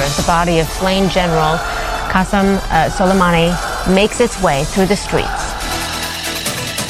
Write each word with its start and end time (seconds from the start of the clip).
as 0.00 0.16
the 0.16 0.22
body 0.24 0.58
of 0.60 0.66
slain 0.68 1.08
General 1.08 1.56
Qasem 2.10 2.56
uh, 2.70 2.88
Soleimani 2.88 3.52
makes 3.94 4.20
its 4.20 4.40
way 4.42 4.64
through 4.64 4.86
the 4.86 4.96
streets. 4.96 5.56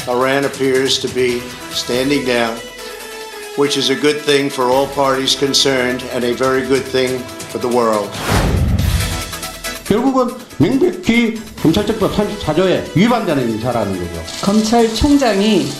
Iran 0.07 0.45
appears 0.45 0.99
to 0.99 1.07
be 1.09 1.41
standing 1.71 2.25
down, 2.25 2.57
which 3.57 3.77
is 3.77 3.89
a 3.89 3.95
good 3.95 4.21
thing 4.21 4.49
for 4.49 4.65
all 4.65 4.87
parties 4.87 5.35
concerned 5.35 6.03
and 6.13 6.23
a 6.23 6.33
very 6.33 6.61
good 6.65 6.83
thing 6.83 7.19
for 7.51 7.59
the 7.59 7.67
world. 7.67 8.09
결국은 9.85 10.35
명백히 10.57 11.39
검찰청법 11.61 12.13
34조에 12.15 12.95
위반되는 12.95 13.49
인사라는 13.51 13.97
거죠. 13.97 14.21
검찰총장이 14.41 15.71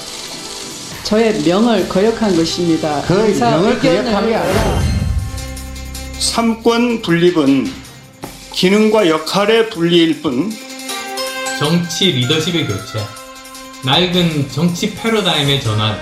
저의 1.04 1.42
명을 1.44 1.88
거역한 1.88 2.36
것입니다. 2.36 3.02
그 3.08 3.28
의사 3.28 3.52
명을 3.52 3.76
의견을 3.76 4.04
거역한 4.04 4.28
게 4.28 4.36
아니라 4.36 4.82
삼권 6.23 7.03
분립은 7.03 7.67
기능과 8.53 9.09
역할의 9.09 9.71
분리일 9.71 10.23
뿐 10.23 10.53
정치 11.59 12.13
리더십의 12.13 12.67
교체, 12.69 13.01
낡은 13.85 14.49
정치 14.49 14.95
패러다임의 14.95 15.61
전환, 15.61 15.99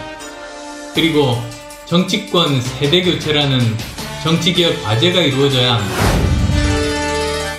그리고 0.94 1.36
정치권 1.86 2.60
세대 2.60 3.02
교체라는 3.02 3.60
정치개혁 4.22 4.82
과제가 4.84 5.20
이루어져야 5.22 5.76
합니다. 5.76 5.96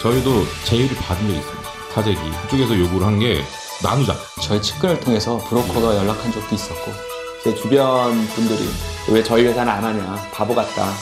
저희도 0.04 0.46
제의를 0.64 0.96
받은 0.98 1.28
적이 1.28 1.40
있습니다. 1.40 1.62
사재기 1.96 2.20
그쪽에서 2.44 2.80
요구를 2.80 3.08
한 3.08 3.20
게 3.20 3.44
나누자. 3.84 4.16
저희 4.44 4.62
측근을 4.62 5.00
통해서 5.00 5.38
브로커가 5.50 5.98
연락한 5.98 6.32
적도 6.32 6.54
있었고 6.54 6.91
제 7.44 7.55
주변 7.55 8.28
분들이 8.28 8.60
왜 9.10 9.24
저희 9.24 9.46
회사는 9.46 9.74
안 9.74 9.84
하냐 9.84 10.30
바보 10.32 10.54
같다 10.54 10.94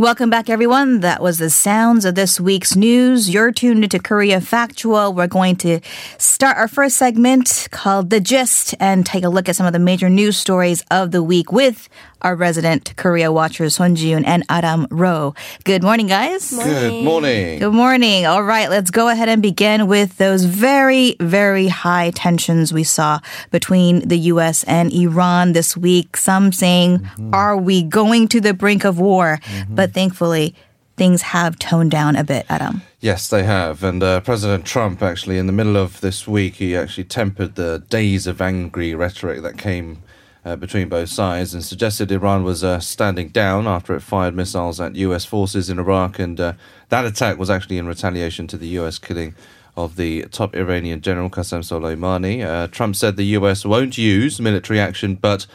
Welcome 0.00 0.30
back, 0.30 0.48
everyone. 0.48 1.00
That 1.00 1.20
was 1.20 1.36
the 1.36 1.50
sounds 1.50 2.06
of 2.06 2.14
this 2.14 2.40
week's 2.40 2.74
news. 2.74 3.28
You're 3.28 3.52
tuned 3.52 3.84
into 3.84 3.98
Korea 3.98 4.40
Factual. 4.40 5.12
We're 5.12 5.26
going 5.26 5.56
to 5.56 5.80
start 6.16 6.56
our 6.56 6.68
first 6.68 6.96
segment 6.96 7.68
called 7.70 8.08
The 8.08 8.18
Gist 8.18 8.74
and 8.80 9.04
take 9.04 9.24
a 9.24 9.28
look 9.28 9.46
at 9.46 9.56
some 9.56 9.66
of 9.66 9.74
the 9.74 9.78
major 9.78 10.08
news 10.08 10.38
stories 10.38 10.82
of 10.90 11.10
the 11.10 11.22
week 11.22 11.52
with 11.52 11.90
our 12.22 12.36
resident 12.36 12.94
Korea 12.96 13.32
watchers, 13.32 13.76
Son 13.76 13.96
Jiun 13.96 14.24
and 14.26 14.44
Adam 14.48 14.86
Rowe. 14.90 15.34
Good 15.64 15.82
morning, 15.82 16.06
guys. 16.06 16.50
Good 16.50 17.04
morning. 17.04 17.58
Good 17.58 17.72
morning. 17.72 18.26
All 18.26 18.42
right, 18.42 18.68
let's 18.68 18.90
go 18.90 19.08
ahead 19.08 19.28
and 19.28 19.40
begin 19.40 19.86
with 19.86 20.16
those 20.18 20.44
very, 20.44 21.16
very 21.20 21.68
high 21.68 22.10
tensions 22.10 22.72
we 22.72 22.84
saw 22.84 23.20
between 23.50 24.06
the 24.06 24.18
U.S. 24.18 24.64
and 24.64 24.92
Iran 24.92 25.52
this 25.52 25.76
week. 25.76 26.16
Some 26.16 26.52
saying, 26.52 26.98
mm-hmm. 26.98 27.34
are 27.34 27.56
we 27.56 27.82
going 27.82 28.28
to 28.28 28.40
the 28.40 28.54
brink 28.54 28.84
of 28.84 28.98
war? 28.98 29.40
Mm-hmm. 29.42 29.74
But 29.74 29.89
thankfully, 29.90 30.54
things 30.96 31.22
have 31.22 31.58
toned 31.58 31.90
down 31.90 32.16
a 32.16 32.24
bit, 32.24 32.46
Adam. 32.48 32.82
Yes, 33.00 33.28
they 33.28 33.44
have. 33.44 33.82
And 33.82 34.02
uh, 34.02 34.20
President 34.20 34.66
Trump, 34.66 35.02
actually, 35.02 35.38
in 35.38 35.46
the 35.46 35.52
middle 35.52 35.76
of 35.76 36.00
this 36.00 36.28
week, 36.28 36.56
he 36.56 36.76
actually 36.76 37.04
tempered 37.04 37.54
the 37.54 37.82
days 37.88 38.26
of 38.26 38.40
angry 38.40 38.94
rhetoric 38.94 39.42
that 39.42 39.56
came 39.56 40.02
uh, 40.44 40.56
between 40.56 40.88
both 40.88 41.08
sides 41.08 41.54
and 41.54 41.64
suggested 41.64 42.10
Iran 42.10 42.44
was 42.44 42.64
uh, 42.64 42.80
standing 42.80 43.28
down 43.28 43.66
after 43.66 43.94
it 43.94 44.00
fired 44.00 44.34
missiles 44.34 44.80
at 44.80 44.96
U.S. 44.96 45.24
forces 45.24 45.68
in 45.68 45.78
Iraq. 45.78 46.18
And 46.18 46.40
uh, 46.40 46.52
that 46.88 47.04
attack 47.04 47.38
was 47.38 47.50
actually 47.50 47.78
in 47.78 47.86
retaliation 47.86 48.46
to 48.48 48.56
the 48.56 48.68
U.S. 48.68 48.98
killing 48.98 49.34
of 49.76 49.96
the 49.96 50.24
top 50.24 50.54
Iranian 50.54 51.00
general 51.00 51.30
Qasem 51.30 51.60
Soleimani. 51.60 52.44
Uh, 52.44 52.66
Trump 52.68 52.96
said 52.96 53.16
the 53.16 53.24
U.S. 53.24 53.64
won't 53.64 53.96
use 53.98 54.40
military 54.40 54.80
action, 54.80 55.14
but 55.14 55.46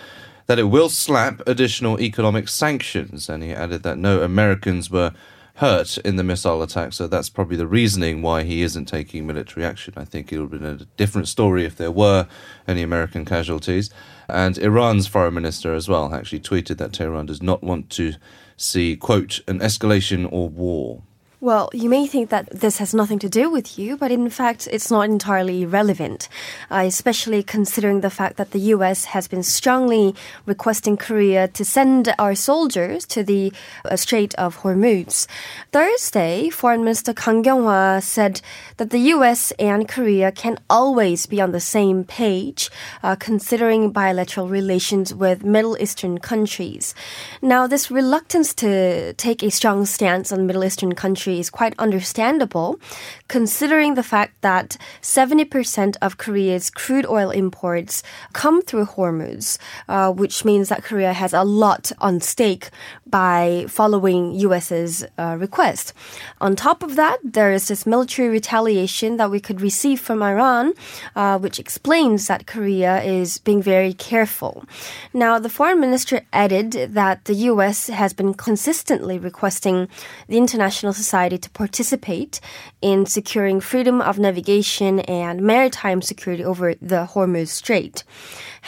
that 0.48 0.60
it 0.60 0.64
will 0.64 0.90
slap 0.90 1.42
additional 1.48 2.00
economic 2.00 2.48
sanctions. 2.48 3.30
And 3.30 3.44
he 3.44 3.52
added 3.52 3.84
that 3.84 3.98
no 3.98 4.22
Americans 4.22 4.90
were 4.90 5.14
hurt 5.56 5.98
in 6.00 6.18
the 6.18 6.24
missile 6.24 6.62
attack. 6.62 6.94
So 6.94 7.08
that's 7.08 7.30
probably 7.30 7.56
the 7.56 7.68
reasoning 7.68 8.22
why 8.22 8.44
he 8.44 8.62
isn't 8.62 8.86
taking 8.86 9.26
military 9.26 9.66
action. 9.66 9.94
I 9.96 10.04
think 10.04 10.32
it 10.32 10.40
would 10.40 10.52
have 10.52 10.62
been 10.62 10.82
a 10.82 10.86
different 10.98 11.28
story 11.28 11.66
if 11.66 11.78
there 11.78 11.92
were 11.92 12.28
any 12.68 12.82
American 12.82 13.24
casualties. 13.26 13.90
And 14.28 14.58
Iran's 14.58 15.08
foreign 15.08 15.34
minister 15.34 15.74
as 15.74 15.88
well 15.88 16.14
actually 16.14 16.42
tweeted 16.42 16.78
that 16.78 16.94
Tehran 16.94 17.28
does 17.28 17.42
not 17.42 17.64
want 17.64 17.90
to 17.92 18.16
see, 18.58 18.96
quote, 18.96 19.40
an 19.48 19.60
escalation 19.60 20.28
or 20.32 20.50
war. 20.50 21.04
Well, 21.46 21.70
you 21.74 21.90
may 21.90 22.08
think 22.08 22.32
that 22.32 22.50
this 22.50 22.80
has 22.80 22.96
nothing 22.96 23.20
to 23.20 23.30
do 23.30 23.52
with 23.52 23.78
you, 23.78 23.98
but 23.98 24.10
in 24.10 24.32
fact, 24.32 24.68
it's 24.72 24.90
not 24.90 25.06
entirely 25.06 25.64
relevant, 25.64 26.28
uh, 26.72 26.82
especially 26.88 27.44
considering 27.44 28.02
the 28.02 28.10
fact 28.10 28.38
that 28.38 28.50
the 28.50 28.74
U.S. 28.74 29.06
has 29.14 29.28
been 29.28 29.44
strongly 29.44 30.16
requesting 30.48 30.98
Korea 30.98 31.48
to 31.50 31.64
send 31.64 32.12
our 32.18 32.34
soldiers 32.34 33.06
to 33.14 33.24
the 33.24 33.54
uh, 33.86 33.96
Strait 33.96 34.34
of 34.40 34.62
Hormuz. 34.62 35.28
Thursday, 35.72 36.50
Foreign 36.50 36.84
Minister 36.84 37.14
Kang 37.14 37.44
Kyung-hwa 37.44 38.02
said 38.02 38.42
that 38.78 38.90
the 38.90 39.14
U.S. 39.14 39.52
and 39.60 39.88
Korea 39.88 40.32
can 40.32 40.58
always 40.68 41.28
be 41.28 41.40
on 41.40 41.52
the 41.52 41.60
same 41.60 42.06
page, 42.06 42.72
uh, 43.04 43.16
considering 43.16 43.92
bilateral 43.92 44.48
relations 44.48 45.14
with 45.14 45.46
Middle 45.46 45.78
Eastern 45.80 46.18
countries. 46.18 46.96
Now, 47.44 47.68
this 47.68 47.92
reluctance 47.92 48.52
to 48.56 49.14
take 49.14 49.44
a 49.44 49.52
strong 49.52 49.86
stance 49.86 50.32
on 50.32 50.48
Middle 50.48 50.64
Eastern 50.64 50.96
countries 50.96 51.35
is 51.40 51.50
quite 51.50 51.74
understandable, 51.80 52.80
considering 53.28 53.96
the 53.96 54.04
fact 54.04 54.42
that 54.42 54.78
70% 55.02 55.96
of 56.02 56.18
Korea's 56.18 56.70
crude 56.70 57.06
oil 57.08 57.32
imports 57.32 58.04
come 58.34 58.62
through 58.62 58.86
Hormuz, 58.86 59.58
uh, 59.90 60.12
which 60.12 60.46
means 60.46 60.70
that 60.70 60.84
Korea 60.84 61.14
has 61.14 61.34
a 61.34 61.44
lot 61.44 61.92
on 62.00 62.20
stake 62.20 62.70
by 63.08 63.66
following 63.68 64.34
US's 64.34 65.06
uh, 65.18 65.38
request. 65.40 65.94
On 66.42 66.56
top 66.56 66.84
of 66.84 66.96
that, 66.96 67.18
there 67.24 67.52
is 67.52 67.68
this 67.68 67.86
military 67.86 68.30
retaliation 68.30 69.18
that 69.18 69.32
we 69.32 69.40
could 69.40 69.62
receive 69.62 70.00
from 70.00 70.22
Iran, 70.22 70.74
uh, 71.16 71.40
which 71.40 71.60
explains 71.60 72.28
that 72.28 72.46
Korea 72.46 73.02
is 73.04 73.38
being 73.40 73.62
very 73.62 73.94
careful. 73.94 74.66
Now, 75.14 75.40
the 75.40 75.50
foreign 75.50 75.80
minister 75.80 76.22
added 76.34 76.72
that 76.94 77.26
the 77.26 77.36
US 77.52 77.88
has 77.88 78.14
been 78.14 78.34
consistently 78.34 79.18
requesting 79.18 79.88
the 80.28 80.38
international 80.38 80.94
society 80.94 81.38
to 81.38 81.50
participate 81.52 82.40
in 82.82 83.06
securing 83.16 83.62
freedom 83.62 84.02
of 84.02 84.20
navigation 84.20 85.00
and 85.24 85.42
maritime 85.42 86.02
security 86.02 86.44
over 86.44 86.76
the 86.92 87.02
Hormuz 87.14 87.48
Strait. 87.48 88.04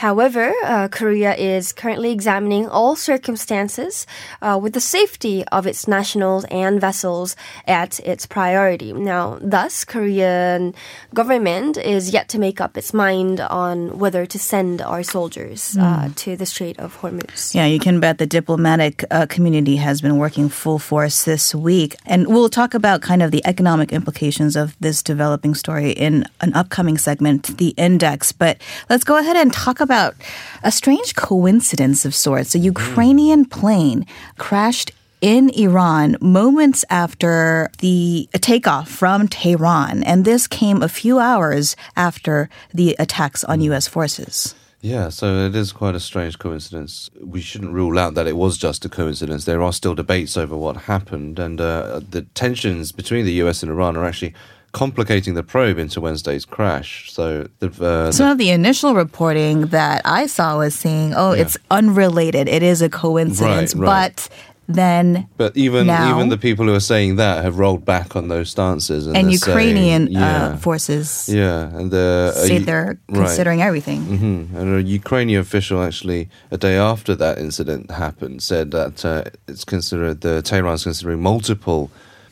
However, 0.06 0.54
uh, 0.64 0.88
Korea 1.00 1.34
is 1.36 1.74
currently 1.74 2.12
examining 2.12 2.70
all 2.70 2.96
circumstances 2.96 4.06
uh, 4.46 4.58
with 4.62 4.74
the 4.78 4.86
safety 4.98 5.44
of 5.58 5.66
its 5.66 5.82
nationals 5.88 6.46
and 6.64 6.80
vessels 6.80 7.36
at 7.66 8.00
its 8.12 8.24
priority. 8.28 8.94
Now, 8.94 9.40
thus, 9.42 9.84
Korean 9.84 10.76
government 11.20 11.74
is 11.96 12.14
yet 12.14 12.30
to 12.30 12.38
make 12.38 12.62
up 12.62 12.78
its 12.78 12.94
mind 12.94 13.42
on 13.42 13.98
whether 13.98 14.24
to 14.28 14.38
send 14.38 14.82
our 14.82 15.02
soldiers 15.02 15.76
uh, 15.76 16.10
to 16.24 16.38
the 16.38 16.46
Strait 16.46 16.78
of 16.78 16.96
Hormuz. 17.02 17.56
Yeah, 17.58 17.66
you 17.66 17.80
can 17.80 18.00
bet 18.00 18.20
the 18.20 18.30
diplomatic 18.40 19.04
uh, 19.10 19.26
community 19.26 19.76
has 19.78 20.00
been 20.00 20.18
working 20.18 20.48
full 20.48 20.80
force 20.80 21.26
this 21.26 21.56
week. 21.56 21.96
And 22.06 22.28
we'll 22.28 22.54
talk 22.62 22.76
about 22.76 23.02
kind 23.02 23.22
of 23.26 23.32
the 23.32 23.42
economic 23.50 23.92
implications 23.92 24.37
of 24.40 24.76
this 24.80 25.02
developing 25.02 25.56
story 25.56 25.92
in 25.92 26.26
an 26.42 26.54
upcoming 26.54 26.98
segment, 26.98 27.58
The 27.58 27.70
Index. 27.70 28.32
But 28.32 28.62
let's 28.90 29.04
go 29.04 29.18
ahead 29.18 29.36
and 29.36 29.52
talk 29.52 29.80
about 29.80 30.16
a 30.64 30.72
strange 30.72 31.16
coincidence 31.16 32.06
of 32.06 32.14
sorts. 32.14 32.54
A 32.54 32.60
Ukrainian 32.60 33.46
plane 33.46 34.06
crashed 34.38 34.92
in 35.22 35.50
Iran 35.50 36.18
moments 36.22 36.86
after 36.90 37.70
the 37.80 38.30
takeoff 38.34 38.88
from 38.90 39.28
Tehran. 39.28 40.04
And 40.04 40.26
this 40.26 40.48
came 40.48 40.84
a 40.84 40.90
few 40.90 41.20
hours 41.20 41.76
after 41.96 42.50
the 42.74 42.96
attacks 43.00 43.44
on 43.44 43.62
U.S. 43.62 43.88
forces. 43.88 44.54
Yeah, 44.88 45.10
so 45.10 45.46
it 45.48 45.56
is 45.56 45.74
quite 45.74 45.96
a 45.96 46.00
strange 46.00 46.40
coincidence. 46.40 47.10
We 47.22 47.42
shouldn't 47.42 47.74
rule 47.74 48.00
out 48.00 48.14
that 48.14 48.26
it 48.26 48.38
was 48.38 48.58
just 48.58 48.86
a 48.86 48.90
coincidence. 48.90 49.44
There 49.44 49.62
are 49.62 49.74
still 49.74 49.96
debates 49.96 50.38
over 50.38 50.56
what 50.56 50.78
happened, 50.94 51.40
and 51.40 51.60
uh, 51.60 52.00
the 52.10 52.22
tensions 52.34 52.94
between 52.94 53.26
the 53.26 53.34
US 53.44 53.62
and 53.64 53.70
Iran 53.72 53.98
are 53.98 54.06
actually 54.06 54.34
complicating 54.72 55.34
the 55.34 55.44
probe 55.44 55.78
into 55.78 56.00
Wednesday's 56.00 56.46
crash. 56.46 57.12
So 57.12 57.50
the, 57.60 57.70
uh, 57.84 58.12
Some 58.14 58.30
of 58.30 58.38
the 58.38 58.52
initial 58.52 58.96
reporting 58.96 59.68
that 59.68 60.02
I 60.06 60.26
saw 60.28 60.58
was 60.60 60.74
saying, 60.74 61.14
oh, 61.16 61.34
Yeah. 61.34 61.42
it's 61.42 61.58
unrelated. 61.70 62.48
It 62.48 62.64
is 62.64 62.82
a 62.82 62.90
coincidence. 62.90 63.76
Right, 63.76 63.88
right. 63.88 64.16
But 64.16 64.30
then 64.68 65.28
But 65.38 65.56
even 65.56 65.88
Now- 65.88 66.16
even 66.16 66.30
the 66.30 66.38
people 66.38 66.66
who 66.66 66.74
are 66.74 66.80
saying 66.94 67.16
that 67.16 67.44
have 67.44 67.58
rolled 67.58 67.86
back 67.86 68.16
on 68.16 68.28
those 68.28 68.50
stances, 68.50 69.08
and, 69.08 69.16
and 69.18 69.32
Ukrainian 69.32 70.08
saying, 70.08 70.18
yeah, 70.18 70.46
uh, 70.48 70.58
forces 70.58 71.30
yeah, 71.30 71.76
and 71.78 71.90
the 71.92 72.34
say 72.36 72.60
they're 72.60 73.00
considering 73.14 73.62
everything. 73.62 74.02
hmm 74.04 74.58
And 74.58 74.76
a 74.76 74.84
Ukrainian 74.84 75.40
official 75.42 75.82
actually, 75.82 76.30
a 76.52 76.58
day 76.58 76.76
after 76.78 77.16
that 77.16 77.38
incident 77.40 77.92
happened, 77.92 78.44
said 78.44 78.72
that 78.72 79.06
uh, 79.06 79.24
it's 79.48 79.64
considered 79.64 80.22
the 80.22 80.42
Tehran's 80.42 80.84
considering 80.84 81.22
multiple 81.22 81.90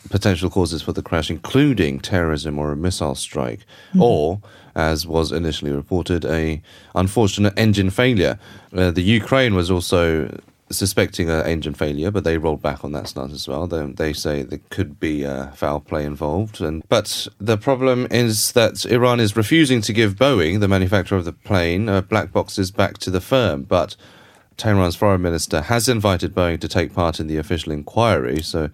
potential 0.10 0.50
causes 0.50 0.82
for 0.84 0.92
the 0.92 1.02
crash, 1.02 1.30
including 1.32 2.00
terrorism 2.00 2.60
or 2.60 2.72
a 2.72 2.76
missile 2.76 3.16
strike, 3.16 3.62
or 3.98 4.40
as 4.76 5.08
was 5.08 5.32
initially 5.32 5.72
reported, 5.72 6.26
a 6.26 6.62
unfortunate 6.94 7.54
engine 7.58 7.90
failure. 7.90 8.38
Uh, 8.76 8.92
the 8.92 9.02
Ukraine 9.02 9.56
was 9.56 9.72
also 9.72 10.38
suspecting 10.78 11.30
an 11.30 11.46
engine 11.46 11.74
failure, 11.74 12.12
but 12.12 12.24
they 12.24 12.38
rolled 12.38 12.62
back 12.62 12.84
on 12.84 12.92
that 12.94 13.08
stance 13.08 13.34
as 13.34 13.48
well. 13.48 13.68
They, 13.68 13.86
they 13.86 14.14
say 14.14 14.44
there 14.44 14.62
could 14.70 15.00
be 15.00 15.24
foul 15.54 15.80
play 15.80 16.06
involved. 16.06 16.62
And 16.62 16.84
But 16.90 17.28
the 17.40 17.58
problem 17.58 18.08
is 18.12 18.52
that 18.54 18.86
Iran 18.86 19.20
is 19.20 19.36
refusing 19.36 19.82
to 19.82 19.94
give 19.94 20.16
Boeing, 20.16 20.60
the 20.60 20.68
manufacturer 20.68 21.18
of 21.18 21.26
the 21.26 21.34
plane, 21.34 21.90
uh, 21.90 22.02
black 22.02 22.32
boxes 22.32 22.72
back 22.72 22.98
to 23.00 23.10
the 23.10 23.22
firm. 23.22 23.64
But 23.64 23.96
Tehran's 24.58 24.96
foreign 24.96 25.22
minister 25.22 25.62
has 25.62 25.88
invited 25.88 26.34
Boeing 26.34 26.60
to 26.62 26.68
take 26.68 26.94
part 26.94 27.20
in 27.20 27.28
the 27.28 27.38
official 27.38 27.72
inquiry. 27.72 28.42
So 28.42 28.70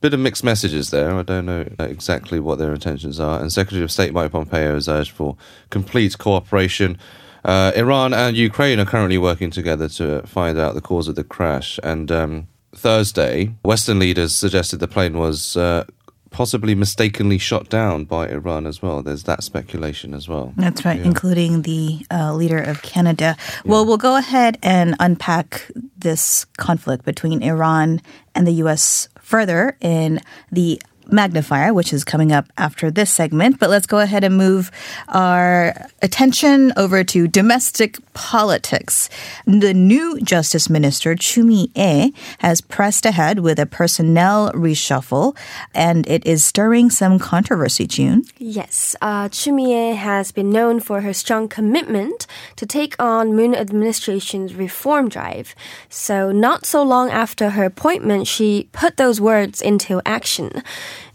bit 0.00 0.14
of 0.14 0.20
mixed 0.20 0.44
messages 0.44 0.90
there. 0.90 1.14
I 1.14 1.22
don't 1.22 1.46
know 1.46 1.66
exactly 1.78 2.40
what 2.40 2.58
their 2.58 2.72
intentions 2.72 3.18
are. 3.18 3.40
And 3.40 3.52
Secretary 3.52 3.82
of 3.82 3.90
State 3.90 4.12
Mike 4.12 4.32
Pompeo 4.32 4.74
has 4.74 4.88
urged 4.88 5.12
for 5.12 5.36
complete 5.70 6.18
cooperation. 6.18 6.98
Uh, 7.44 7.72
Iran 7.74 8.12
and 8.12 8.36
Ukraine 8.36 8.78
are 8.80 8.84
currently 8.84 9.18
working 9.18 9.50
together 9.50 9.88
to 9.90 10.22
find 10.26 10.58
out 10.58 10.74
the 10.74 10.80
cause 10.80 11.08
of 11.08 11.14
the 11.14 11.24
crash. 11.24 11.78
And 11.82 12.10
um, 12.12 12.48
Thursday, 12.74 13.54
Western 13.64 13.98
leaders 13.98 14.34
suggested 14.34 14.78
the 14.78 14.88
plane 14.88 15.18
was 15.18 15.56
uh, 15.56 15.84
possibly 16.30 16.74
mistakenly 16.74 17.38
shot 17.38 17.68
down 17.68 18.04
by 18.04 18.28
Iran 18.28 18.66
as 18.66 18.80
well. 18.80 19.02
There's 19.02 19.24
that 19.24 19.42
speculation 19.42 20.14
as 20.14 20.28
well. 20.28 20.52
That's 20.56 20.84
right, 20.84 20.98
yeah. 20.98 21.04
including 21.04 21.62
the 21.62 22.06
uh, 22.10 22.34
leader 22.34 22.58
of 22.58 22.82
Canada. 22.82 23.36
Yeah. 23.38 23.70
Well, 23.70 23.86
we'll 23.86 23.98
go 23.98 24.16
ahead 24.16 24.58
and 24.62 24.94
unpack 25.00 25.70
this 25.98 26.44
conflict 26.56 27.04
between 27.04 27.42
Iran 27.42 28.00
and 28.34 28.46
the 28.46 28.52
U.S. 28.52 29.08
further 29.20 29.76
in 29.80 30.20
the 30.52 30.80
magnifier, 31.12 31.72
which 31.72 31.92
is 31.92 32.04
coming 32.04 32.32
up 32.32 32.46
after 32.56 32.90
this 32.90 33.10
segment. 33.10 33.58
But 33.58 33.70
let's 33.70 33.86
go 33.86 33.98
ahead 33.98 34.24
and 34.24 34.36
move 34.36 34.70
our 35.08 35.74
attention 36.02 36.72
over 36.76 37.04
to 37.04 37.28
domestic 37.28 37.98
politics. 38.14 39.08
The 39.46 39.74
new 39.74 40.20
Justice 40.20 40.68
Minister, 40.68 41.14
Chu 41.14 41.44
Mi-ae, 41.44 42.12
has 42.38 42.60
pressed 42.60 43.06
ahead 43.06 43.40
with 43.40 43.58
a 43.58 43.66
personnel 43.66 44.52
reshuffle, 44.52 45.36
and 45.74 46.06
it 46.06 46.26
is 46.26 46.44
stirring 46.44 46.90
some 46.90 47.18
controversy, 47.18 47.86
June. 47.86 48.24
Yes, 48.38 48.96
uh, 49.00 49.28
Chu 49.28 49.52
Mi-ae 49.52 49.94
has 49.94 50.32
been 50.32 50.50
known 50.50 50.80
for 50.80 51.00
her 51.00 51.12
strong 51.12 51.48
commitment 51.48 52.26
to 52.56 52.66
take 52.66 53.00
on 53.00 53.34
Moon 53.34 53.54
administration's 53.54 54.54
reform 54.54 55.08
drive. 55.08 55.54
So 55.88 56.32
not 56.32 56.66
so 56.66 56.82
long 56.82 57.10
after 57.10 57.50
her 57.50 57.64
appointment, 57.64 58.26
she 58.26 58.68
put 58.72 58.96
those 58.96 59.20
words 59.20 59.60
into 59.62 60.00
action 60.04 60.62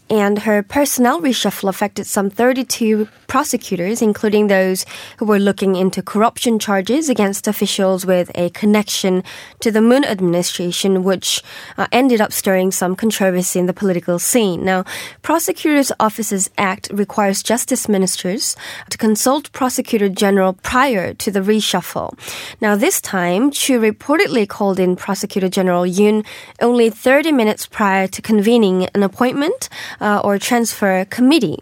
and 0.10 0.40
her 0.40 0.62
personnel 0.62 1.22
reshuffle 1.22 1.70
affected 1.70 2.06
some 2.06 2.30
32 2.30 3.08
prosecutors, 3.28 4.02
including 4.02 4.48
those 4.48 4.86
who 5.18 5.26
were 5.26 5.40
looking 5.40 5.76
into 5.76 6.02
corruption 6.02 6.60
charges 6.60 7.10
against 7.10 7.48
officials 7.48 8.06
with 8.06 8.32
a 8.36 8.50
connection 8.52 9.24
to 9.60 9.72
the 9.72 9.82
Moon 9.82 10.06
administration, 10.06 11.04
which 11.04 11.42
uh, 11.78 11.88
ended 11.92 12.22
up 12.22 12.32
stirring 12.32 12.72
some 12.72 12.96
controversy 12.96 13.60
in 13.60 13.66
the 13.66 13.74
political 13.74 14.20
scene. 14.20 14.64
Now, 14.64 14.86
Prosecutors' 15.22 15.92
Offices 16.00 16.50
Act 16.58 16.90
requires 16.94 17.42
justice 17.42 17.90
ministers 17.90 18.56
to 18.90 18.98
consult 18.98 19.52
Prosecutor 19.52 20.10
General 20.10 20.54
prior 20.54 21.14
to 21.16 21.32
the 21.32 21.42
reshuffle. 21.42 22.18
Now, 22.62 22.76
this 22.76 23.02
time, 23.02 23.52
Chu 23.52 23.80
reportedly 23.80 24.48
called 24.48 24.80
in 24.80 24.96
Prosecutor 24.96 25.50
General 25.50 25.84
Yoon 25.84 26.26
only 26.62 26.90
30 26.90 27.32
minutes 27.32 27.66
prior 27.66 28.08
to 28.08 28.22
convening 28.22 28.88
an 28.94 29.04
appointment 29.04 29.70
uh, 30.02 30.22
or 30.24 30.38
transfer 30.38 31.06
committee. 31.06 31.60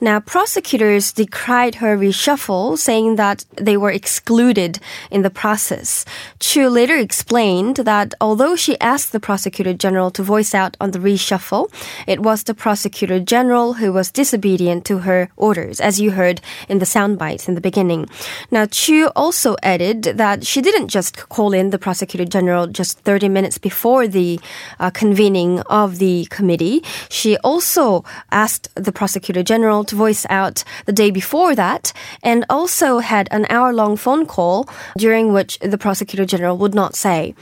Now, 0.00 0.20
prosecutors 0.20 1.12
decried 1.12 1.76
her 1.76 1.96
reshuffle, 1.96 2.78
saying 2.78 3.16
that 3.16 3.44
they 3.56 3.76
were 3.76 3.90
excluded 3.90 4.78
in 5.10 5.22
the 5.22 5.30
process. 5.30 6.04
Chu 6.40 6.68
later 6.68 6.96
explained 6.96 7.76
that 7.76 8.14
although 8.20 8.56
she 8.56 8.80
asked 8.80 9.12
the 9.12 9.20
prosecutor 9.20 9.74
general 9.74 10.10
to 10.12 10.22
voice 10.22 10.54
out 10.54 10.76
on 10.80 10.90
the 10.92 10.98
reshuffle, 10.98 11.70
it 12.06 12.20
was 12.20 12.44
the 12.44 12.54
prosecutor 12.54 13.20
general 13.20 13.74
who 13.74 13.92
was 13.92 14.10
disobedient 14.10 14.84
to 14.86 14.98
her 14.98 15.28
orders, 15.36 15.80
as 15.80 16.00
you 16.00 16.12
heard 16.12 16.40
in 16.68 16.78
the 16.78 16.86
soundbites 16.86 17.48
in 17.48 17.54
the 17.54 17.60
beginning. 17.60 18.08
Now, 18.50 18.66
Chu 18.66 19.10
also 19.14 19.56
added 19.62 20.02
that 20.02 20.46
she 20.46 20.60
didn't 20.60 20.88
just 20.88 21.28
call 21.28 21.52
in 21.52 21.70
the 21.70 21.78
prosecutor 21.78 22.24
general 22.24 22.66
just 22.66 22.98
30 23.00 23.28
minutes 23.28 23.58
before 23.58 24.08
the 24.08 24.40
uh, 24.80 24.90
convening 24.90 25.60
of 25.68 25.98
the 25.98 26.26
committee. 26.30 26.82
She 27.08 27.36
also 27.38 27.75
also 27.76 28.04
asked 28.32 28.68
the 28.74 28.92
prosecutor 28.92 29.42
general 29.42 29.84
to 29.84 29.94
voice 29.94 30.26
out 30.30 30.64
the 30.86 30.92
day 30.92 31.10
before 31.10 31.54
that 31.54 31.92
and 32.22 32.44
also 32.48 32.98
had 32.98 33.28
an 33.30 33.46
hour 33.50 33.72
long 33.72 33.96
phone 33.96 34.26
call 34.26 34.68
during 34.96 35.32
which 35.32 35.58
the 35.60 35.78
prosecutor 35.78 36.24
general 36.24 36.56
would 36.56 36.74
not 36.74 36.94
say. 36.94 37.34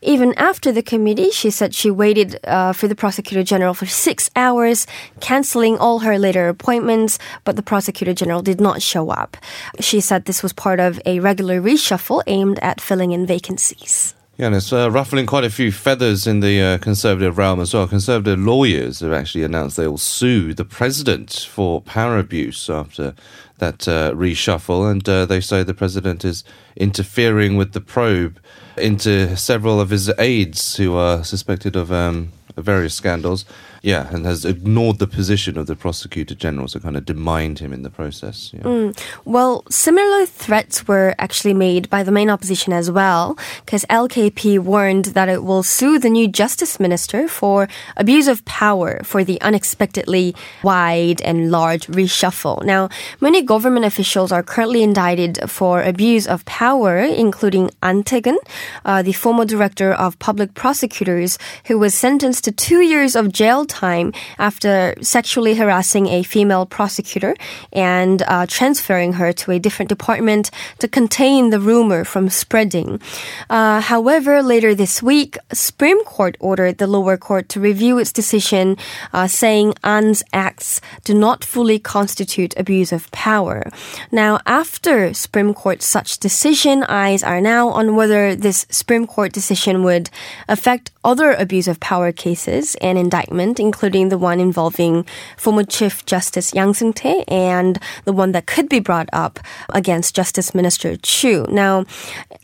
Even 0.00 0.34
after 0.36 0.72
the 0.72 0.82
committee, 0.82 1.30
she 1.30 1.50
said 1.50 1.74
she 1.74 1.90
waited 1.90 2.38
uh, 2.44 2.72
for 2.72 2.88
the 2.88 2.94
prosecutor 2.94 3.42
general 3.42 3.74
for 3.74 3.86
six 3.86 4.30
hours, 4.36 4.86
canceling 5.20 5.76
all 5.78 6.00
her 6.00 6.18
later 6.18 6.48
appointments, 6.48 7.18
but 7.44 7.56
the 7.56 7.62
prosecutor 7.62 8.14
general 8.14 8.42
did 8.42 8.60
not 8.60 8.80
show 8.80 9.10
up. 9.10 9.36
She 9.80 10.00
said 10.00 10.24
this 10.24 10.42
was 10.42 10.52
part 10.52 10.80
of 10.80 11.00
a 11.04 11.20
regular 11.20 11.60
reshuffle 11.60 12.22
aimed 12.26 12.58
at 12.60 12.80
filling 12.80 13.12
in 13.12 13.26
vacancies. 13.26 14.14
Yeah, 14.42 14.48
and 14.48 14.56
it's 14.56 14.72
uh, 14.72 14.90
ruffling 14.90 15.26
quite 15.26 15.44
a 15.44 15.50
few 15.50 15.70
feathers 15.70 16.26
in 16.26 16.40
the 16.40 16.60
uh, 16.60 16.78
conservative 16.78 17.38
realm 17.38 17.60
as 17.60 17.72
well. 17.72 17.86
Conservative 17.86 18.40
lawyers 18.40 18.98
have 18.98 19.12
actually 19.12 19.44
announced 19.44 19.76
they 19.76 19.86
will 19.86 19.96
sue 19.96 20.52
the 20.52 20.64
president 20.64 21.46
for 21.48 21.80
power 21.80 22.18
abuse 22.18 22.68
after 22.68 23.14
that 23.58 23.86
uh, 23.86 24.10
reshuffle, 24.14 24.90
and 24.90 25.08
uh, 25.08 25.26
they 25.26 25.40
say 25.40 25.62
the 25.62 25.72
president 25.72 26.24
is 26.24 26.42
interfering 26.74 27.56
with 27.56 27.72
the 27.72 27.80
probe 27.80 28.40
into 28.76 29.36
several 29.36 29.80
of 29.80 29.90
his 29.90 30.10
aides 30.18 30.74
who 30.74 30.96
are 30.96 31.22
suspected 31.22 31.76
of 31.76 31.92
um, 31.92 32.32
various 32.56 32.94
scandals. 32.94 33.44
Yeah, 33.82 34.06
and 34.14 34.24
has 34.24 34.44
ignored 34.44 35.00
the 35.00 35.08
position 35.08 35.58
of 35.58 35.66
the 35.66 35.74
prosecutor 35.74 36.36
general, 36.36 36.68
so 36.68 36.78
kind 36.78 36.96
of 36.96 37.04
demined 37.04 37.58
him 37.58 37.72
in 37.72 37.82
the 37.82 37.90
process. 37.90 38.52
Yeah. 38.54 38.62
Mm. 38.62 39.00
Well, 39.24 39.64
similar 39.70 40.24
threats 40.24 40.86
were 40.86 41.16
actually 41.18 41.54
made 41.54 41.90
by 41.90 42.04
the 42.04 42.12
main 42.12 42.30
opposition 42.30 42.72
as 42.72 42.92
well, 42.92 43.36
because 43.64 43.84
LKP 43.90 44.60
warned 44.60 45.06
that 45.16 45.28
it 45.28 45.42
will 45.42 45.64
sue 45.64 45.98
the 45.98 46.08
new 46.08 46.28
justice 46.28 46.78
minister 46.78 47.26
for 47.26 47.68
abuse 47.96 48.28
of 48.28 48.44
power 48.44 49.00
for 49.02 49.24
the 49.24 49.40
unexpectedly 49.40 50.36
wide 50.62 51.20
and 51.22 51.50
large 51.50 51.88
reshuffle. 51.88 52.64
Now, 52.64 52.88
many 53.20 53.42
government 53.42 53.84
officials 53.84 54.30
are 54.30 54.44
currently 54.44 54.84
indicted 54.84 55.50
for 55.50 55.82
abuse 55.82 56.28
of 56.28 56.44
power, 56.44 56.98
including 56.98 57.68
An 57.82 58.04
Tae-geun, 58.04 58.38
uh, 58.84 59.02
the 59.02 59.12
former 59.12 59.44
director 59.44 59.92
of 59.92 60.20
public 60.20 60.54
prosecutors, 60.54 61.36
who 61.66 61.80
was 61.80 61.94
sentenced 61.94 62.44
to 62.44 62.52
two 62.52 62.80
years 62.80 63.16
of 63.16 63.32
jail 63.32 63.66
time 63.72 64.12
after 64.38 64.94
sexually 65.00 65.54
harassing 65.54 66.06
a 66.08 66.22
female 66.22 66.66
prosecutor 66.66 67.34
and 67.72 68.22
uh, 68.22 68.46
transferring 68.46 69.14
her 69.14 69.32
to 69.32 69.50
a 69.50 69.58
different 69.58 69.88
department 69.88 70.50
to 70.78 70.86
contain 70.98 71.50
the 71.50 71.60
rumor 71.60 72.04
from 72.04 72.28
spreading. 72.28 73.00
Uh, 73.48 73.80
however, 73.80 74.42
later 74.42 74.74
this 74.74 75.02
week, 75.02 75.38
Supreme 75.52 76.02
Court 76.04 76.36
ordered 76.40 76.76
the 76.78 76.86
lower 76.86 77.16
court 77.16 77.48
to 77.50 77.60
review 77.60 77.98
its 77.98 78.12
decision, 78.12 78.76
uh, 79.12 79.26
saying 79.26 79.74
An's 79.82 80.22
acts 80.32 80.80
do 81.04 81.14
not 81.14 81.44
fully 81.44 81.78
constitute 81.78 82.52
abuse 82.58 82.92
of 82.92 83.10
power. 83.10 83.70
Now, 84.10 84.32
after 84.44 85.14
Supreme 85.14 85.54
Court's 85.54 85.86
such 85.86 86.18
decision, 86.18 86.84
eyes 86.84 87.22
are 87.22 87.40
now 87.40 87.68
on 87.68 87.96
whether 87.96 88.36
this 88.36 88.66
Supreme 88.70 89.06
Court 89.06 89.32
decision 89.32 89.82
would 89.82 90.10
affect 90.48 90.90
other 91.04 91.32
abuse 91.32 91.68
of 91.68 91.80
power 91.80 92.12
cases 92.12 92.76
and 92.80 92.98
indictment, 92.98 93.58
including 93.62 94.10
the 94.10 94.18
one 94.18 94.40
involving 94.40 95.06
former 95.38 95.62
Chief 95.62 96.04
Justice 96.04 96.52
Yang 96.52 96.72
Seung-tae 96.74 97.24
and 97.28 97.78
the 98.04 98.12
one 98.12 98.32
that 98.32 98.46
could 98.50 98.68
be 98.68 98.80
brought 98.80 99.08
up 99.12 99.38
against 99.70 100.16
Justice 100.18 100.54
Minister 100.54 100.96
Chu. 100.96 101.46
Now, 101.48 101.86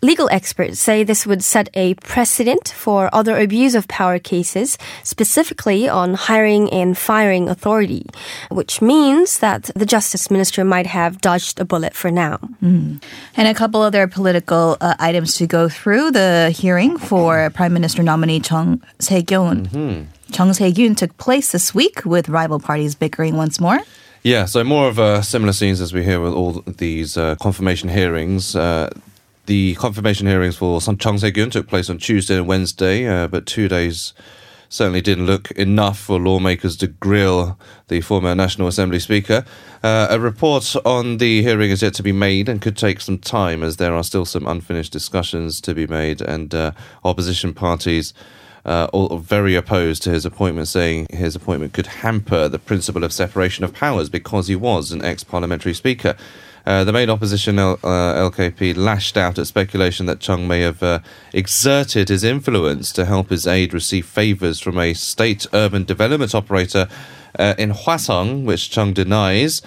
legal 0.00 0.30
experts 0.30 0.78
say 0.78 1.02
this 1.02 1.26
would 1.26 1.42
set 1.42 1.68
a 1.74 1.94
precedent 2.06 2.68
for 2.70 3.10
other 3.12 3.36
abuse 3.36 3.74
of 3.74 3.88
power 3.88 4.18
cases, 4.18 4.78
specifically 5.02 5.88
on 5.88 6.14
hiring 6.14 6.70
and 6.70 6.96
firing 6.96 7.48
authority, 7.48 8.06
which 8.50 8.80
means 8.80 9.38
that 9.40 9.70
the 9.74 9.86
Justice 9.86 10.30
Minister 10.30 10.64
might 10.64 10.86
have 10.86 11.20
dodged 11.20 11.58
a 11.58 11.64
bullet 11.64 11.94
for 11.94 12.10
now. 12.10 12.38
Mm. 12.62 13.02
And 13.36 13.48
a 13.48 13.54
couple 13.54 13.82
other 13.82 14.06
political 14.06 14.76
uh, 14.80 14.94
items 14.98 15.34
to 15.36 15.46
go 15.46 15.68
through 15.68 16.12
the 16.12 16.54
hearing 16.54 16.96
for 16.98 17.50
Prime 17.50 17.74
Minister 17.74 18.02
nominee 18.02 18.40
Chung 18.40 18.80
Se-kyun. 19.00 19.66
Mm-hmm. 19.66 20.17
Chung 20.32 20.52
Se-kyun 20.52 20.96
took 20.96 21.16
place 21.16 21.52
this 21.52 21.74
week 21.74 22.04
with 22.04 22.28
rival 22.28 22.60
parties 22.60 22.94
bickering 22.94 23.36
once 23.36 23.60
more. 23.60 23.80
Yeah, 24.22 24.46
so 24.46 24.64
more 24.64 24.88
of 24.88 24.98
uh, 24.98 25.22
similar 25.22 25.52
scenes 25.52 25.80
as 25.80 25.92
we 25.92 26.04
hear 26.04 26.20
with 26.20 26.32
all 26.32 26.62
these 26.66 27.16
uh, 27.16 27.36
confirmation 27.36 27.88
hearings. 27.88 28.54
Uh, 28.56 28.90
the 29.46 29.74
confirmation 29.76 30.26
hearings 30.26 30.56
for 30.56 30.80
Chung 30.80 31.18
Se-kyun 31.18 31.50
took 31.50 31.66
place 31.66 31.88
on 31.88 31.98
Tuesday 31.98 32.36
and 32.36 32.46
Wednesday, 32.46 33.06
uh, 33.06 33.28
but 33.28 33.46
two 33.46 33.68
days 33.68 34.12
certainly 34.68 35.00
didn't 35.00 35.26
look 35.26 35.50
enough 35.52 35.98
for 35.98 36.18
lawmakers 36.18 36.76
to 36.76 36.86
grill 36.86 37.58
the 37.88 38.00
former 38.00 38.34
National 38.34 38.68
Assembly 38.68 38.98
Speaker. 38.98 39.44
Uh, 39.82 40.08
a 40.10 40.20
report 40.20 40.74
on 40.84 41.18
the 41.18 41.42
hearing 41.42 41.70
is 41.70 41.82
yet 41.82 41.94
to 41.94 42.02
be 42.02 42.12
made 42.12 42.48
and 42.48 42.60
could 42.60 42.76
take 42.76 43.00
some 43.00 43.18
time 43.18 43.62
as 43.62 43.76
there 43.76 43.94
are 43.94 44.04
still 44.04 44.24
some 44.24 44.46
unfinished 44.46 44.92
discussions 44.92 45.60
to 45.60 45.74
be 45.74 45.86
made 45.86 46.20
and 46.20 46.54
uh, 46.54 46.72
opposition 47.04 47.54
parties. 47.54 48.12
Uh, 48.64 48.86
all 48.92 49.16
very 49.16 49.54
opposed 49.54 50.02
to 50.02 50.10
his 50.10 50.26
appointment, 50.26 50.68
saying 50.68 51.06
his 51.08 51.34
appointment 51.34 51.72
could 51.72 51.86
hamper 51.86 52.48
the 52.48 52.58
principle 52.58 53.02
of 53.02 53.12
separation 53.14 53.64
of 53.64 53.72
powers 53.72 54.10
because 54.10 54.48
he 54.48 54.56
was 54.56 54.92
an 54.92 55.02
ex 55.02 55.24
parliamentary 55.24 55.72
speaker. 55.72 56.14
Uh, 56.68 56.84
the 56.84 56.92
main 56.92 57.08
opposition, 57.08 57.58
L- 57.58 57.78
uh, 57.82 58.30
LKP, 58.30 58.76
lashed 58.76 59.16
out 59.16 59.38
at 59.38 59.46
speculation 59.46 60.04
that 60.04 60.20
Chung 60.20 60.46
may 60.46 60.60
have 60.60 60.82
uh, 60.82 60.98
exerted 61.32 62.10
his 62.10 62.22
influence 62.22 62.92
to 62.92 63.06
help 63.06 63.30
his 63.30 63.46
aide 63.46 63.72
receive 63.72 64.04
favours 64.04 64.60
from 64.60 64.76
a 64.76 64.92
state 64.92 65.46
urban 65.54 65.84
development 65.84 66.34
operator 66.34 66.86
uh, 67.38 67.54
in 67.56 67.70
Hwasong, 67.72 68.44
which 68.44 68.70
Chung 68.70 68.92
denies. 68.92 69.62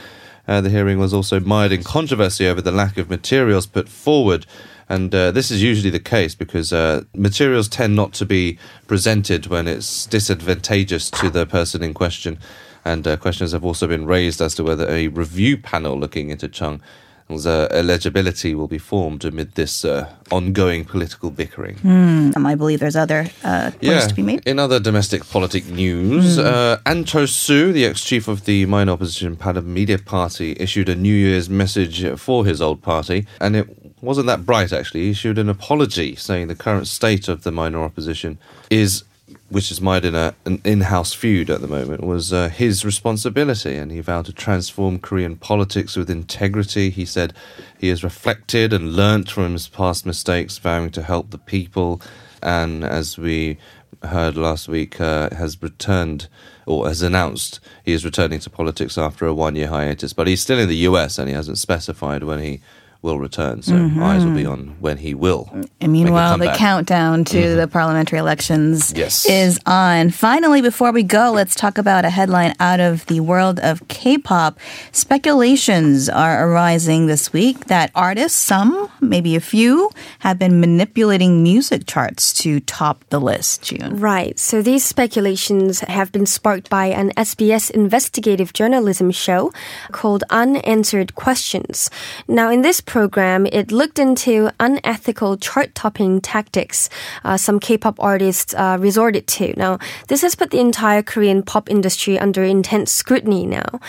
Uh, 0.48 0.62
the 0.62 0.70
hearing 0.70 1.00
was 1.00 1.12
also 1.12 1.40
mired 1.40 1.72
in 1.72 1.82
controversy 1.82 2.46
over 2.46 2.62
the 2.62 2.72
lack 2.72 3.00
of 3.00 3.10
materials 3.10 3.66
put 3.66 3.90
forward. 3.90 4.46
And 4.88 5.10
this 5.10 5.50
is 5.50 5.64
usually 5.64 5.90
the 5.90 6.00
case 6.00 6.36
because 6.36 6.72
materials 7.16 7.68
tend 7.70 7.96
not 7.96 8.14
to 8.14 8.26
be 8.28 8.60
presented 8.86 9.48
when 9.48 9.68
it's 9.68 10.06
disadvantageous 10.06 11.10
to 11.12 11.32
the 11.32 11.48
person 11.48 11.82
in 11.82 11.96
question. 11.96 12.38
And 12.84 13.08
uh, 13.08 13.18
questions 13.18 13.52
have 13.52 13.64
also 13.64 13.88
been 13.88 14.06
raised 14.06 14.42
as 14.42 14.56
to 14.56 14.64
whether 14.64 14.90
a 14.90 15.08
review 15.10 15.58
panel 15.58 15.98
looking 16.00 16.30
into 16.30 16.48
Chung 16.48 16.82
uh, 17.30 17.68
eligibility 17.72 18.54
will 18.54 18.68
be 18.68 18.78
formed 18.78 19.24
amid 19.24 19.56
this 19.56 19.86
uh, 19.86 20.10
ongoing 20.32 20.84
political 20.84 21.32
bickering. 21.32 21.76
Mm, 21.76 22.46
I 22.46 22.56
believe 22.56 22.80
there's 22.82 22.98
other 22.98 23.28
uh, 23.44 23.72
points 23.72 23.78
Yeah. 23.82 24.08
to 24.08 24.14
be 24.14 24.22
made. 24.22 24.46
In 24.46 24.60
other 24.60 24.80
domestic 24.82 25.26
politic 25.30 25.66
news, 25.70 26.38
Mm. 26.38 26.44
uh, 26.46 26.78
Ahn 26.86 27.06
Cheol-soo, 27.06 27.72
the 27.72 27.86
ex-chief 27.86 28.28
of 28.28 28.44
the 28.44 28.66
minor 28.66 28.92
opposition 28.92 29.38
Bareunmirae 29.38 30.04
Party, 30.04 30.58
issued 30.60 30.90
a 30.90 30.96
New 30.96 31.14
Year's 31.16 31.50
message 31.50 32.06
for 32.20 32.46
his 32.46 32.62
old 32.62 32.82
party, 32.82 33.26
and 33.40 33.56
it 33.56 33.68
wasn't 34.02 34.28
that 34.28 34.46
bright 34.46 34.74
actually. 34.74 35.04
He 35.04 35.10
issued 35.12 35.38
an 35.38 35.48
apology 35.48 36.16
saying 36.16 36.48
the 36.50 36.56
current 36.56 36.88
state 36.88 37.30
of 37.30 37.44
the 37.44 37.52
minor 37.52 37.82
opposition 37.82 38.40
is 38.70 39.04
which 39.50 39.72
is 39.72 39.82
mired 39.82 40.06
in 40.06 40.16
a, 40.16 40.34
an 40.46 40.62
in-house 40.64 41.14
feud 41.14 41.50
at 41.50 41.62
the 41.62 41.68
moment, 41.68 42.04
was 42.04 42.32
uh, 42.32 42.50
his 42.50 42.86
responsibility, 42.86 43.76
and 43.76 43.92
he 43.92 44.00
vowed 44.00 44.26
to 44.26 44.34
transform 44.34 45.00
Korean 45.00 45.36
politics 45.36 45.96
with 45.96 46.10
integrity. 46.10 46.90
He 46.90 47.06
said 47.06 47.34
he 47.80 47.90
has 47.90 48.04
reflected 48.04 48.74
and 48.74 48.96
learnt 48.96 49.30
from 49.30 49.54
his 49.54 49.68
past 49.68 50.06
mistakes, 50.06 50.58
vowing 50.58 50.92
to 50.92 51.02
help 51.02 51.32
the 51.32 51.38
people, 51.38 52.02
and 52.42 52.84
as 52.84 53.18
we 53.18 53.58
heard 54.04 54.36
last 54.36 54.68
week, 54.68 55.00
uh, 55.00 55.30
has 55.32 55.62
returned 55.62 56.28
or 56.66 56.88
has 56.88 57.02
announced 57.02 57.60
he 57.84 57.92
is 57.92 58.06
returning 58.06 58.40
to 58.40 58.50
politics 58.50 58.98
after 58.98 59.26
a 59.26 59.34
one-year 59.34 59.68
hiatus. 59.68 60.14
But 60.14 60.28
he's 60.28 60.42
still 60.42 60.60
in 60.60 60.70
the 60.70 60.78
US, 60.88 61.18
and 61.18 61.28
he 61.28 61.36
hasn't 61.36 61.58
specified 61.58 62.24
when 62.24 62.40
he 62.40 62.62
will 63.02 63.18
return. 63.20 63.62
So 63.64 63.74
Mhm. 63.74 64.02
eyes 64.04 64.24
will 64.24 64.34
be 64.36 64.46
on 64.46 64.76
when 64.80 64.98
he 64.98 65.14
will. 65.16 65.50
And 65.82 65.92
meanwhile, 65.92 66.38
the 66.38 66.50
countdown 66.50 67.24
to 67.26 67.56
the 67.56 67.68
parliamentary 67.68 68.20
elections 68.20 68.94
Yes. 68.96 69.26
is 69.26 69.60
on. 69.66 70.12
Finally, 70.12 70.62
before 70.62 70.92
we 70.92 71.02
go, 71.02 71.32
let's 71.32 71.56
talk 71.56 71.80
about 71.80 72.06
a 72.06 72.12
headline 72.12 72.54
out 72.60 72.80
of 72.80 73.06
the 73.08 73.20
world 73.20 73.60
of 73.60 73.82
K-pop. 73.88 74.60
Speculations 74.92 76.10
are 76.10 76.48
arising 76.48 77.08
this 77.08 77.34
week 77.34 77.66
that 77.66 77.90
artists, 77.96 78.40
some, 78.40 78.88
maybe 79.02 79.36
a 79.36 79.40
few, 79.40 79.90
have 80.20 80.38
been 80.40 80.60
manipulating 80.60 81.42
music 81.44 81.86
charts 81.88 82.32
to 82.34 82.60
top 82.62 83.04
the 83.10 83.20
list. 83.20 83.62
June. 83.64 84.00
Right. 84.00 84.38
So 84.40 84.62
these 84.62 84.84
speculations 84.86 85.80
have 85.82 86.12
been 86.12 86.26
sparked 86.26 86.70
by 86.70 86.86
an 86.86 87.12
SBS 87.18 87.70
investigative 87.72 88.54
journalism 88.54 89.12
show 89.12 89.52
called 89.92 90.24
Unanswered 90.30 91.16
Questions. 91.16 91.90
Now, 92.28 92.50
in 92.50 92.62
this 92.62 92.80
program, 92.92 93.46
it 93.46 93.72
looked 93.72 94.00
into 94.00 94.52
unethical 94.60 95.38
chart 95.38 95.74
topping 95.74 96.20
tactics 96.20 96.90
uh, 97.24 97.38
some 97.38 97.58
K 97.60 97.78
pop 97.78 97.98
artists 98.00 98.54
uh, 98.54 98.78
resorted 98.80 99.28
to. 99.40 99.54
Now, 99.56 99.80
this 100.10 100.22
has 100.24 100.36
put 100.36 100.52
the 100.52 100.60
entire 100.60 101.02
Korean 101.02 101.42
pop 101.42 101.70
industry 101.70 102.20
under 102.20 102.44
intense 102.44 102.92
scrutiny 102.92 103.46
now. 103.46 103.80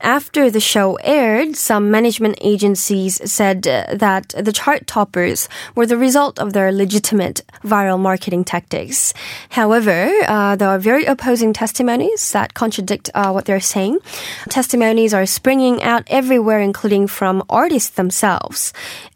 After 0.00 0.50
the 0.50 0.60
show 0.60 0.96
aired, 1.04 1.56
some 1.56 1.90
management 1.90 2.38
agencies 2.40 3.20
said 3.30 3.66
uh, 3.66 3.92
that 3.92 4.28
the 4.38 4.52
chart 4.52 4.86
toppers 4.86 5.48
were 5.74 5.86
the 5.86 5.98
result 5.98 6.38
of 6.38 6.52
their 6.52 6.72
legitimate 6.72 7.42
viral 7.62 8.00
marketing 8.00 8.44
tactics. 8.44 9.12
However, 9.50 10.10
uh, 10.26 10.56
there 10.56 10.68
are 10.68 10.78
very 10.78 11.04
opposing 11.04 11.52
testimonies 11.52 12.32
that 12.32 12.54
contradict 12.54 13.10
uh, 13.14 13.30
what 13.32 13.44
they're 13.44 13.60
saying. 13.60 13.98
Testimonies 14.48 15.12
are 15.12 15.26
springing 15.26 15.82
out 15.82 16.04
everywhere, 16.06 16.60
including 16.60 17.06
from 17.06 17.42
artists 17.50 17.90
themselves. 17.90 18.45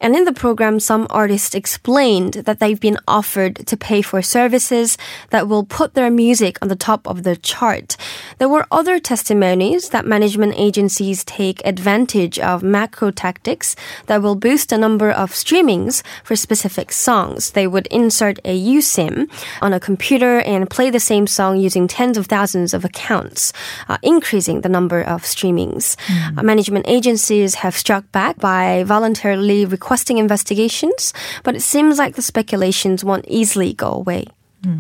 And 0.01 0.17
in 0.17 0.25
the 0.25 0.33
program, 0.33 0.81
some 0.81 1.07
artists 1.11 1.55
explained 1.55 2.35
that 2.35 2.59
they've 2.59 2.81
been 2.81 2.99
offered 3.07 3.67
to 3.67 3.77
pay 3.77 4.03
for 4.03 4.23
services 4.23 4.97
that 5.31 5.49
will 5.49 5.65
put 5.65 5.95
their 5.95 6.11
music 6.11 6.59
on 6.63 6.69
the 6.69 6.77
top 6.77 7.07
of 7.07 7.23
the 7.23 7.37
chart. 7.37 7.97
There 8.39 8.49
were 8.49 8.67
other 8.71 8.99
testimonies 8.99 9.91
that 9.91 10.07
management 10.07 10.55
agencies 10.57 11.25
take 11.25 11.61
advantage 11.65 12.39
of 12.39 12.63
macro 12.63 13.11
tactics 13.11 13.77
that 14.07 14.23
will 14.23 14.35
boost 14.35 14.71
the 14.71 14.79
number 14.79 15.11
of 15.11 15.33
streamings 15.33 16.03
for 16.25 16.37
specific 16.37 16.93
songs. 16.93 17.53
They 17.53 17.67
would 17.67 17.87
insert 17.89 18.39
a 18.45 18.59
USIM 18.59 19.31
on 19.61 19.73
a 19.73 19.81
computer 19.81 20.41
and 20.41 20.71
play 20.71 20.91
the 20.91 21.01
same 21.01 21.27
song 21.27 21.57
using 21.59 21.89
tens 21.89 22.17
of 22.17 22.27
thousands 22.27 22.75
of 22.75 22.85
accounts, 22.85 23.53
uh, 23.89 23.99
increasing 24.03 24.61
the 24.61 24.69
number 24.69 25.03
of 25.03 25.23
streamings. 25.23 25.97
Uh, 26.37 26.43
management 26.43 26.87
agencies 26.89 27.57
have 27.57 27.77
struck 27.77 28.11
back 28.13 28.39
by 28.39 28.83
voluntarily 29.21 29.65
requesting 29.65 30.19
investigations, 30.19 31.13
but 31.45 31.55
it 31.55 31.63
seems 31.63 31.99
like 31.99 32.15
the 32.15 32.23
speculations 32.23 33.05
won't 33.05 33.25
easily 33.29 33.73
go 33.75 33.93
away. 33.93 34.25
Yeah, 34.65 34.77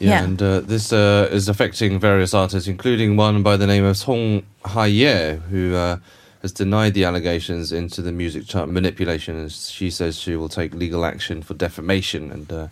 Yeah. 0.00 0.24
and 0.24 0.42
uh, 0.42 0.60
this 0.60 0.92
uh, 0.92 1.28
is 1.30 1.48
affecting 1.48 2.00
various 2.00 2.34
artists, 2.34 2.68
including 2.68 3.16
one 3.16 3.42
by 3.42 3.56
the 3.56 3.66
name 3.66 3.84
of 3.84 3.96
Song 3.96 4.42
Ha-ye, 4.64 5.36
who 5.50 5.74
uh, 5.74 5.98
has 6.42 6.52
denied 6.52 6.94
the 6.94 7.04
allegations 7.04 7.72
into 7.72 8.02
the 8.02 8.12
music 8.12 8.46
chart 8.46 8.68
manipulation. 8.68 9.36
And 9.36 9.52
she 9.52 9.90
says 9.90 10.18
she 10.18 10.36
will 10.36 10.48
take 10.48 10.74
legal 10.74 11.04
action 11.04 11.42
for 11.42 11.54
defamation. 11.54 12.32
And 12.32 12.52
uh, 12.52 12.68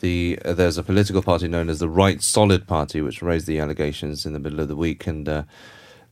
the 0.00 0.38
uh, 0.44 0.54
there's 0.54 0.78
a 0.78 0.82
political 0.82 1.22
party 1.22 1.48
known 1.48 1.68
as 1.68 1.78
the 1.80 1.88
Right 1.88 2.22
Solid 2.22 2.66
Party, 2.66 3.00
which 3.02 3.20
raised 3.22 3.46
the 3.46 3.58
allegations 3.58 4.24
in 4.24 4.32
the 4.32 4.38
middle 4.38 4.60
of 4.60 4.68
the 4.68 4.76
week, 4.76 5.06
and 5.06 5.28
uh, 5.28 5.42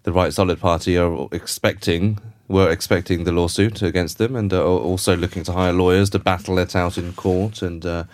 the 0.04 0.12
Right 0.12 0.32
Solid 0.32 0.60
Party 0.60 0.96
are 0.96 1.28
expecting 1.32 2.18
were 2.48 2.70
expecting 2.70 3.24
the 3.24 3.32
lawsuit 3.32 3.82
against 3.82 4.16
them, 4.16 4.34
and 4.34 4.50
are 4.54 4.62
also 4.62 5.14
looking 5.14 5.44
to 5.44 5.52
hire 5.52 5.72
lawyers 5.72 6.08
to 6.10 6.18
battle 6.18 6.58
it 6.58 6.74
out 6.74 6.96
in 6.96 7.12
court. 7.12 7.60
And 7.60 7.84
uh, 7.84 8.04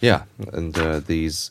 yeah, 0.00 0.22
and 0.52 0.78
uh, 0.78 1.00
these 1.00 1.50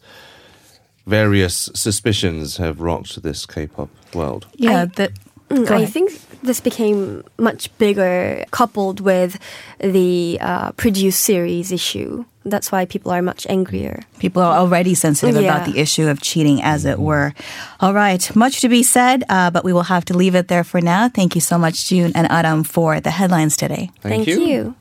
various 1.05 1.69
suspicions 1.75 2.57
have 2.57 2.79
rocked 2.81 3.21
this 3.21 3.45
K-pop 3.45 3.89
world. 4.15 4.47
Yeah, 4.55 4.81
I- 4.83 4.85
the, 4.85 5.11
Mm, 5.49 5.69
I 5.69 5.85
think 5.85 6.09
this 6.43 6.59
became 6.59 7.23
much 7.37 7.75
bigger 7.77 8.45
coupled 8.51 8.99
with 8.99 9.39
the 9.79 10.37
uh, 10.41 10.71
Produce 10.73 11.17
series 11.17 11.71
issue. 11.71 12.25
That's 12.45 12.71
why 12.71 12.85
people 12.85 13.11
are 13.11 13.21
much 13.21 13.47
angrier. 13.47 14.03
People 14.19 14.41
are 14.41 14.57
already 14.57 14.95
sensitive 14.95 15.37
about 15.37 15.65
the 15.65 15.79
issue 15.79 16.09
of 16.09 16.21
cheating, 16.21 16.61
as 16.61 16.83
it 16.83 16.99
were. 16.99 17.33
All 17.79 17.93
right, 17.93 18.35
much 18.35 18.59
to 18.61 18.69
be 18.69 18.83
said, 18.83 19.23
uh, 19.29 19.49
but 19.49 19.63
we 19.63 19.71
will 19.71 19.83
have 19.83 20.03
to 20.05 20.17
leave 20.17 20.35
it 20.35 20.49
there 20.49 20.65
for 20.65 20.81
now. 20.81 21.07
Thank 21.07 21.35
you 21.35 21.41
so 21.41 21.57
much, 21.57 21.87
June 21.87 22.11
and 22.15 22.27
Adam, 22.29 22.63
for 22.63 22.99
the 22.99 23.11
headlines 23.11 23.55
today. 23.55 23.91
Thank 24.01 24.27
you. 24.27 24.41
you. 24.41 24.75